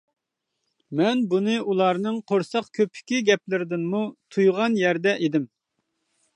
[1.01, 4.03] مەن بۇنى ئۇلارنىڭ قورساق كۆپىكى گەپلىرىدىنمۇ
[4.37, 5.49] تۇيغان يەردە ئىدىم.